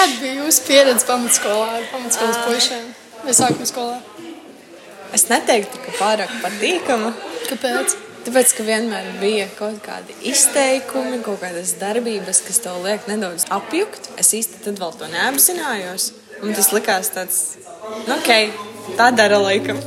[0.00, 2.86] Kāda bija jūsu pieredze pamatskolā ar pamatskolas puišiem
[3.20, 3.98] vai sākuma skolā?
[5.12, 7.10] Es neteiktu, ka pārāk patīkama.
[7.50, 7.98] Kāpēc?
[8.24, 14.08] Tāpēc, ka vienmēr bija kaut kādi izteikumi, kaut kādas darbības, kas tev liek nedaudz apjukt.
[14.16, 16.10] Es īsti tad vēl to neapzinājos.
[16.40, 17.42] Un tas likās tāds,
[18.06, 18.56] nu, ok,
[18.96, 19.84] tā dara laikam.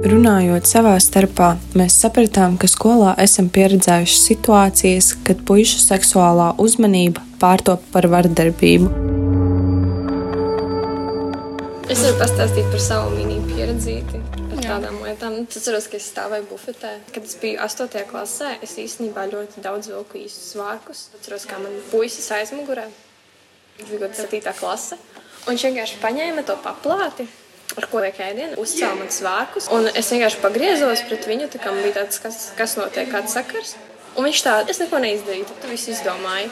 [0.00, 7.82] Runājot savā starpā, mēs sapratām, ka skolā esam pieredzējuši situācijas, kad puikas seksuālā uzmanība pārtop
[7.92, 8.88] par vardarbību.
[11.92, 15.36] Es varu pastāstīt par savu mini pieredzīti ar tādām lietām.
[15.42, 16.94] Es atceros, ka es stāvēju bufetē.
[17.12, 18.00] Kad es biju 8.
[18.08, 21.04] klasē, es īstenībā ļoti daudz vilku īstus svārkus.
[21.10, 22.88] Es atceros, kā man puisis aizmugurē.
[23.76, 24.56] Tas bija kaut kāda 7.
[24.64, 25.00] klase.
[25.44, 27.28] Un viņš vienkārši paņēma to paplāti
[27.78, 29.68] ar ko liek ēdienu, uzcēla man svārkus.
[29.74, 33.36] Un es vienkārši pagriezos pret viņu, tā kā man bija tāds, kas, kas notiek, kāds
[33.36, 33.76] sakars.
[34.16, 36.50] Un viņš tā, es neko neizdarīju, tad tu visu izdomāji,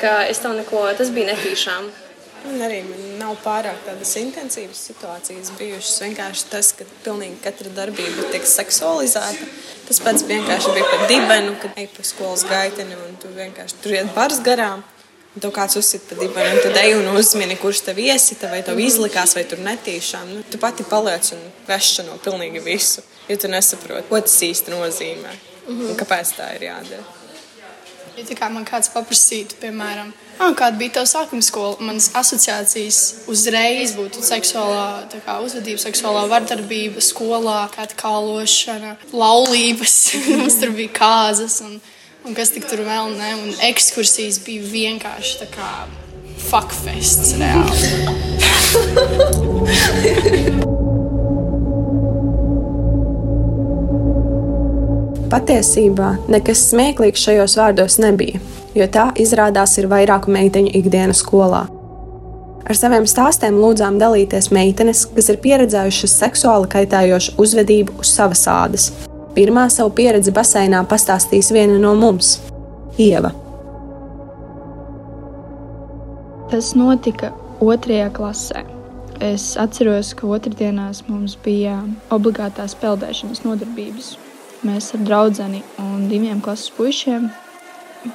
[0.00, 1.92] ka es tev neko, tas bija netīšām.
[2.46, 5.94] Un arī man nav pārāk tādas intensīvas situācijas bijušas.
[6.04, 9.48] Vienkārši tas, ka pilnīgi katra darbība tiek seksualizēta.
[9.88, 13.96] Tas pats vienkārši bija par dibenu, kad ej pa skolas gaiteni un tu vienkārši tur
[13.96, 14.84] iet bars garām.
[15.36, 18.78] Tev kāds uzsita pa dibenu, un tad ej un uzmini, kurš tev iesita, vai tev
[18.80, 20.30] izlikās, vai tur netīšām.
[20.32, 24.72] Nu, tu pati paliec un vešana no pilnīgi visu, jo tu nesaproti, ko tas īsti
[24.72, 25.36] nozīmē
[25.68, 27.04] un kāpēc tā ir jādara.
[28.16, 30.08] Ja tā kā man kāds paprasītu, piemēram,
[30.40, 37.04] ah, kāda bija tava sākuma skola, manas asociācijas uzreiz būtu seksuālā kā, uzvedība, seksuālā vardarbība
[37.04, 39.98] skolā, kāda kālošana, laulības,
[40.40, 41.58] mums tur bija kāzas.
[41.66, 41.76] Un,
[42.26, 43.30] un kas tik tur vēl ne.
[43.42, 45.68] Un ekskursijas bija vienkārši tā kā
[46.48, 47.78] fuckfests reāli.
[55.26, 58.38] Patiesībā nekas smieklīgs šajos vārdos nebija,
[58.78, 61.64] jo tā izrādās ir vairāku meiteņu ikdienas skolā.
[62.66, 68.84] Ar saviem stāstiem lūdzām dalīties meitenes, kas ir pieredzējušas seksuāli kaitējošu uzvedību uz savas ādas.
[69.36, 72.38] Pirmā savu pieredzi baseinā pastāstīs viena no mums-
[73.06, 73.34] Ieva.
[76.48, 78.62] Tas notika otrajā klasē.
[79.20, 84.16] Es atceros, ka otrdienās mums bija obligātās peldēšanas nodarbības.
[84.64, 87.28] Mēs ar draugu un diviem klases puišiem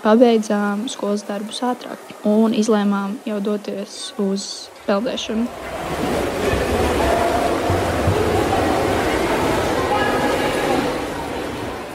[0.02, 4.48] pabeidzām skolas darbus ātrāk un izlēmām jau doties uz
[4.88, 6.21] peldēšanu.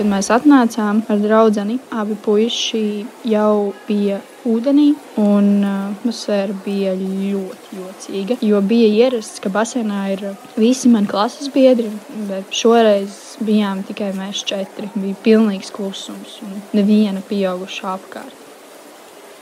[0.06, 2.82] Kad mēs atnācām ar draugu, abi puiši
[3.26, 8.36] jau bija ūdenī, un atmosfēra bija ļoti jocīga.
[8.46, 10.22] Jo bija ierasts, ka basēnā ir
[10.54, 11.90] visi mani klases biedri,
[12.30, 14.92] bet šoreiz bijām tikai mēs četri.
[14.94, 18.44] Bija pilnīgs klusums un neviena pieauguša apkārt.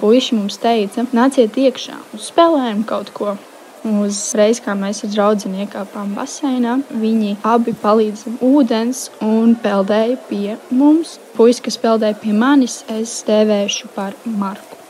[0.01, 3.37] Puisi mums teica, nāciet iekšā, spēlējam kaut ko.
[3.85, 11.19] Uzreiz, kā mēs ar draugu iekāpām baseinā, viņi abi palīdza ūdens un peldēja pie mums.
[11.37, 14.81] Puisi, kas peldēja pie manis, es dēvēšu par Marku.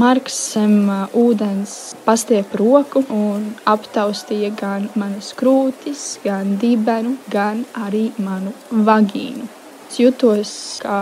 [0.00, 0.86] Marks zem
[1.18, 9.50] ūdens pastiep roku un aptaustīja gan manas krūtis, gan dibenu, gan arī manu vagīnu.
[9.90, 10.52] Es jutos
[10.84, 11.00] kā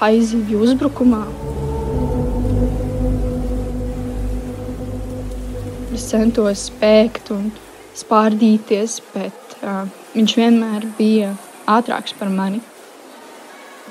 [0.00, 1.26] haizivju uzbrukumā.
[6.00, 7.50] Es centos spēkt un
[7.92, 9.82] spārdīties, bet uh,
[10.14, 11.34] viņš vienmēr bija
[11.68, 12.62] ātrāks par mani.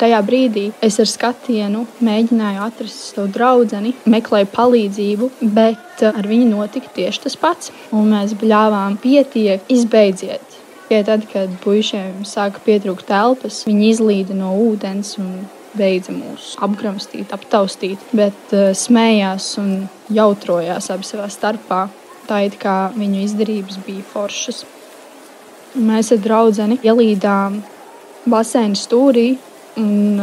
[0.01, 6.89] Tajā brīdī es ar skatienu mēģināju atrast savu draugu, meklēju palīdzību, bet ar viņu notika
[6.97, 7.69] tieši tas pats.
[7.93, 10.57] Un mēs bļāvām, pietiek, izbeidziet.
[10.89, 15.43] Ja tad, kad puišiem sāka pietrūkt telpas, viņi izlīda no ūdens un
[15.77, 19.73] beidza mūs apgramstīt, aptaustīt, bet uh, smējās un
[20.13, 21.87] jautrojās abi savā starpā.
[22.29, 24.63] Tā it kā viņu izdarības bija foršas.
[25.77, 27.59] Mēs ar draugu ielīdām
[28.29, 29.31] basēna stūrī
[29.77, 30.21] un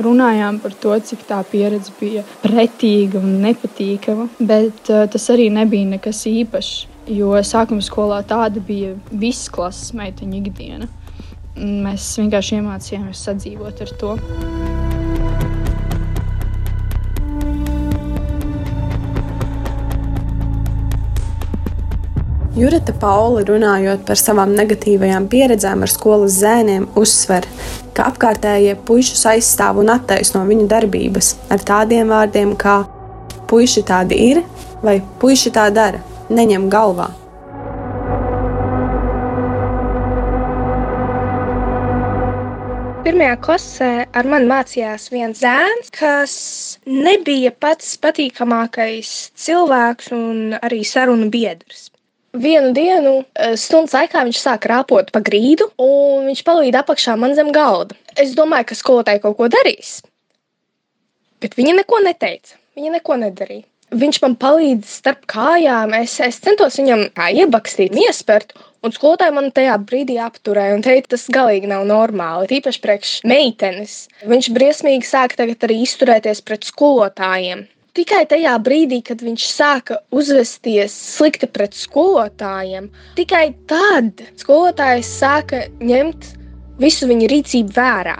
[0.00, 4.28] runājām par to, cik tā pieredze bija pretīga un nepatīkama.
[4.40, 6.74] Bet uh, tas arī nebija nekas īpašs,
[7.14, 10.90] jo sākuma skolā tāda bija visas klases meiteņu ikdiena.
[11.54, 14.16] Mēs vienkārši iemācījāmies sadzīvot ar to.
[22.54, 27.48] Jurita Pauli runājot par savām negatīvajām pieredzēm ar skolas zēniem, uzsver,
[27.96, 32.76] ka apkārtējie puikas aizstāv un attaisno viņu darbības ar tādiem vārdiem kā
[33.50, 34.44] puiši tādi ir
[34.86, 35.98] vai puiši tā dara,
[36.30, 37.08] neņem galvā.
[43.02, 46.36] Pirmajā klasē ar mani mācījās viens zēns, kas
[46.86, 49.10] nebija pats patīkamākais
[49.42, 51.90] cilvēks un arī sarunu biedrs.
[52.34, 57.34] Vienu dienu, eh, stundas laikā, viņš sāka rāpot pa grīdu, un viņš palīdza apakšā man
[57.34, 57.94] zem galda.
[58.16, 60.02] Es domāju, ka skolotāji kaut ko darīs,
[61.40, 62.58] bet viņa neko neteica.
[62.76, 63.64] Viņa neko nedarīja.
[63.94, 65.94] Viņš man palīdz starp kājām.
[65.94, 68.50] Es, es centos viņam iebakstīt, iespērt,
[68.84, 72.50] Un skolotāja man tajā brīdī apturēja un teica, tas galīgi nav normāli.
[72.50, 73.94] Tīpaši priekš meitenes.
[74.28, 77.64] Viņš briesmīgi sāka arī izturēties pret skolotājiem.
[77.94, 86.26] Tikai tajā brīdī, kad viņš sāka uzvesties slikti pret skolotājiem, tikai tad skolotājs sāka ņemt
[86.82, 88.16] visu viņa rīcību vērā.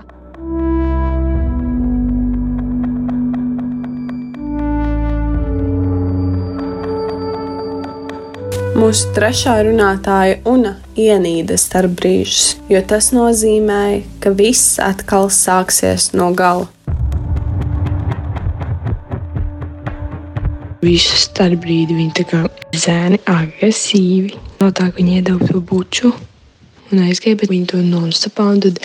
[8.78, 16.30] Mūsu trešā runātāja Una ienīda starp brīžus, jo tas nozīmēja, ka viss atkal sāksies no
[16.30, 16.70] gala.
[20.84, 22.44] Visu starp brīdi viņi tā kā
[22.76, 24.36] zēni agresīvi.
[24.60, 26.12] No tā, ka viņi iedod to buču
[26.92, 28.46] un aizgāja, bet viņi to nonstopā.
[28.54, 28.80] Un tad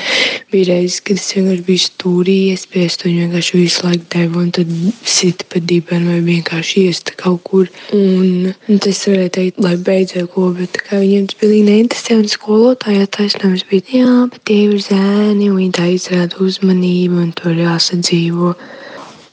[0.52, 4.74] bija reizes, kad es vienkārši biju stūrī iespiest, un vienkārši visu laiku devu, un tad
[5.14, 7.70] sita pa dibenu vai vienkārši iesta kaut kur.
[7.96, 12.28] Un, un tas varēja teikt, lai beidzot ko, bet kā viņiem tas bija neinteresē, un
[12.32, 17.58] skolotāja taisnības bija, jā, bet tie ir zēni, un viņi tā izrāda uzmanību, un tur
[17.60, 18.56] jāsadzīvo.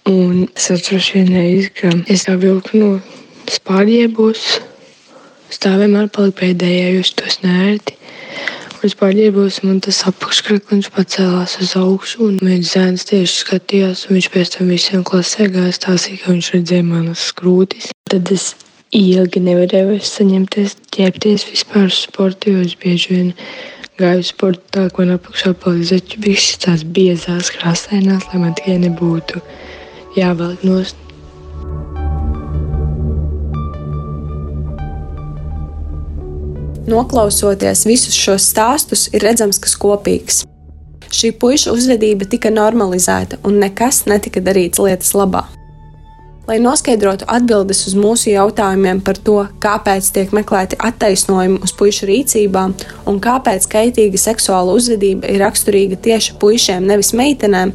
[0.06, 2.90] Un es atceros vienreiz, ka es tā vilku no
[3.50, 4.42] spārģiebos.
[5.50, 7.96] Stāvēm ar paliku pēdējā, jūs tos nērti.
[8.86, 14.28] Es pārģērbos, un tas apakškrekliņš pacēlās uz augšu, un viens zēns tieši skatījās, un viņš
[14.36, 17.90] pēc tam visiem klasē gāja stāstīt, ka viņš redzēja manas skrūtis.
[18.06, 18.52] Tad es
[18.94, 23.34] ilgi nevarēju vairs saņemties, ķēpties vispār uz sportu, jo es bieži vien
[23.98, 28.78] gāju sporta tā, ko man apakšā palika zeķu bišķis, tās biezās krāsainās, lai man tikai
[28.86, 29.42] nebūtu
[30.16, 30.96] jāvelk nost.
[36.86, 40.44] Noklausoties visus šos stāstus, ir redzams, kas kopīgs.
[41.10, 45.44] Šī puika uzvedība tika normalizēta un nekas netika darīts lietas labā.
[46.46, 52.74] Lai noskaidrotu atbildes uz mūsu jautājumiem par to, kāpēc tiek meklēti attaisnojumi uz puikas rīcībām
[53.10, 57.74] un kāpēc kaitīga seksuāla uzvedība ir raksturīga tieši puišiem, nevis meitenēm,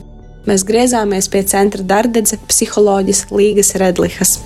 [0.49, 4.39] mēs griezāmies pie centra darbdedze psiholoģijas Līgas Redlihas.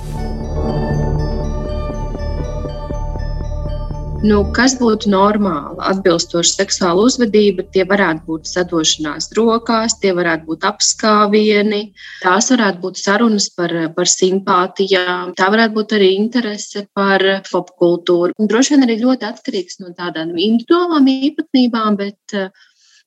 [4.26, 10.66] Nu, kas būtu normāli, atbilstoša seksuāla uzvedība, tie varētu būt sadošanās rokās, tie varētu būt
[10.66, 11.82] apskāvieni,
[12.24, 17.22] tās varētu būt sarunas par, par simpātijām, tā varētu būt arī interese par
[17.52, 18.34] popkultūru.
[18.40, 22.40] Droši vien arī ļoti atkarīgs no tādām individuālām īpatnībām, bet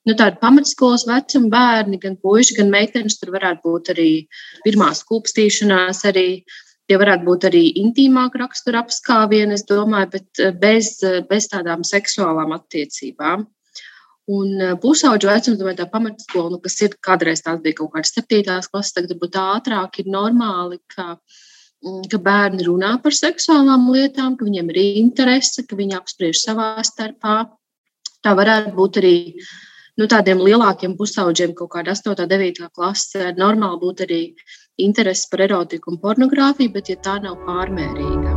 [0.08, 4.10] nu, tādi pamatskolas vecuma bērni, gan puiši, gan meitenes, tur varētu būt arī
[4.64, 6.28] pirmā skūpstīšanās, arī
[6.88, 11.84] Tie varētu būt arī intīmāka rakstura apskāvieni, es domāju, bet eh, bez, eh, bez tādām
[11.84, 13.44] seksuālām attiecībām.
[14.32, 18.14] Un eh, pusauģu vecums, domāju, tā pamatskola, nu, kas ir kādreiz tās bija kaut kādas
[18.16, 21.19] septītās klases, tagad varbūt ātrāk ir normāli, ka,
[21.84, 26.70] mm, ka bērni runā par seksuālām lietām, ka viņiem ir interese, ka viņi apspriež savā
[26.88, 27.43] starpā.
[28.25, 29.16] Tā varētu būt arī
[29.98, 33.20] nu, tādiem lielākiem pusauģiem, kaut kāda 8, 9 klase.
[33.38, 34.20] Normāli būt arī
[34.78, 38.31] interesi par erotiku un pornogrāfiju, bet ja tā nav pārmērīga.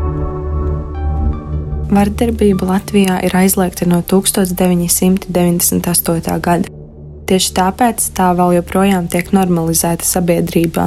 [1.91, 6.39] Vardarbība Latvijā ir aizliegta no 1998.
[6.39, 6.67] gada.
[7.27, 10.85] Tieši tāpēc tā vēl joprojām tiek normalizēta sabiedrībā.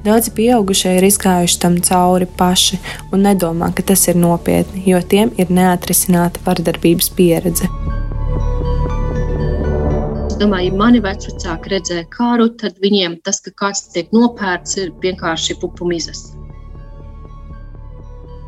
[0.00, 2.76] Daudzi pieaugušie ir izgājuši tam cauri paši
[3.12, 7.99] un nedomā, ka tas ir nopietni, jo tiem ir neatrisināta vardarbības pieredze
[10.40, 15.58] domāju, ja mani vecāki redzēja kāru, tad viņiem tas, ka kāds tiek nopērts, ir vienkārši
[15.60, 16.30] pupumizas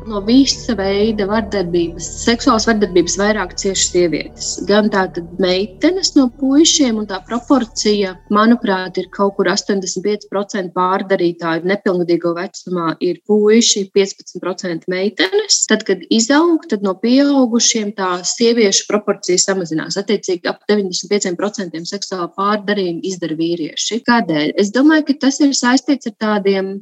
[0.09, 4.49] no visa veida vardarbības, seksuālas vardarbības vairāk cieši sievietes.
[4.69, 12.33] Gan tātad meitenes no puišiem, un tā proporcija, manuprāt, ir kaut kur 85% pārdarītāju nepilngadīgo
[12.37, 15.59] vecumā ir puiši, 15% meitenes.
[15.69, 19.97] Tad, kad izaug, tad no pieaugušiem tā sieviešu proporcija samazinās.
[19.99, 24.01] Attiecīgi ap 95% seksuāla pārdarījuma izdara vīrieši.
[24.07, 24.55] Kādēļ?
[24.59, 26.75] Es domāju, ka tas ir saistīts ar tādiem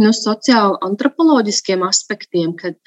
[0.00, 2.78] no sociāli antropoloģiskiem aspektiem, kad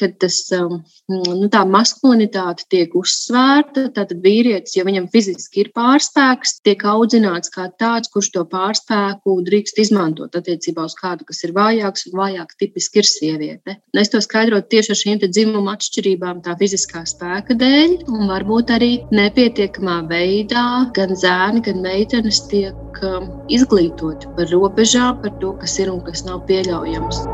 [0.00, 0.80] kad tas, um,
[1.12, 3.88] nu, tā maskulinitāte tiek uzsvērta.
[3.96, 9.80] Tad vīrietis, ja viņam fiziski ir pārspēks, tiek audzināts kā tāds, kurš to pārspēku drīkst
[9.84, 13.76] izmantot attiecībā uz kādu, kas ir vājāks un vājāk tipiski ir sieviete.
[14.04, 18.92] Es to skaidrotu tieši ar šīm dzimuma atšķirībām, tā fiziskā spēka dēļ, un varbūt arī
[19.12, 25.92] nepietiekamā veidā gan zēni, gan meitenes tiek um, izglītoti par robežām, par to, kas ir
[25.92, 27.24] un kas nav pieļaujams.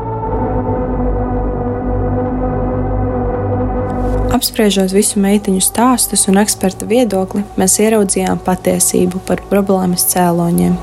[4.37, 10.75] Apspriežot visu meitiņu stāstus un eksperta viedokli, mēs ieraudzījām patiesību par problēmas cēloņiem.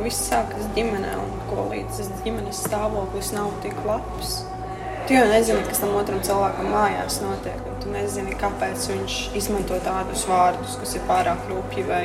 [0.00, 4.40] Viss sākas ģimenē, un ko līdz ģimenes stāvoklis nav tik labs.
[5.10, 7.56] Tu jau nezini, kas tam otram cilvēkam mājās notiek.
[7.82, 12.04] Tu nezini, kāpēc viņš izmanto tādus vārdus, kas ir pārāk rūpīgi vai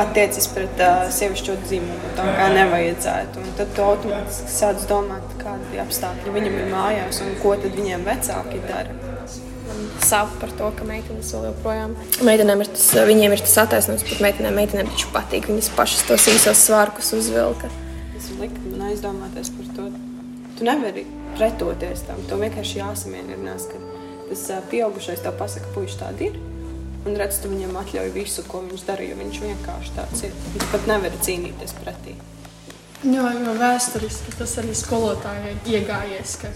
[0.00, 3.42] attiecas pret uh, sievišķo dzimumu, tā kā nevajadzētu.
[3.42, 7.76] Un tad tu automātiski sāc domāt, kādi ir apstākļi viņam ir mājās un ko tad
[7.76, 8.96] viņiem vecāki dara.
[10.08, 11.92] Sāp par to, ka meitenes vēl joprojām.
[12.24, 15.52] Meitenēm ir tas, viņiem ir tas attaisnojums, bet meitenēm, meitenēm taču patīk.
[15.52, 17.68] Viņas pašas tos īsos svārkus uzvilka.
[18.16, 19.92] Tas ir likt man aizdomāties par to.
[20.56, 21.04] Tu nevari
[21.36, 22.20] pretoties tam.
[22.30, 23.80] To vienkārši jāsamierinās, ka
[24.26, 26.44] tas pieaugušais tev pasaka, puiši tādi ir
[27.06, 30.32] un redz, tu viņam atļauj visu, ko viņš dara, jo viņš vienkārši tāds ir.
[30.54, 32.16] Viņš pat nevar cīnīties pretī.
[33.06, 36.50] Jo, jo vēsturiski tas arī skolotājai iegājies, ka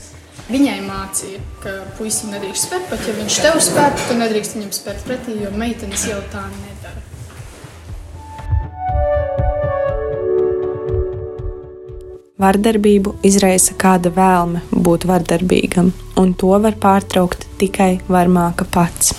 [0.48, 5.06] viņai mācīja, ka puisim nedrīkst spērt, pat ja viņš tev spēr, tu nedrīkst viņam spērt
[5.06, 7.09] pretī, jo meitenes jau tā nedara.
[12.40, 19.12] Vardarbību izraisa kāda vēlme būt vardarbīgam, un to var pārtraukt tikai varmāka pats.